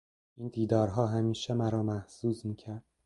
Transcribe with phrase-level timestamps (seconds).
[0.37, 2.83] این دیدارها همیشه مرا محظوظ میکرد.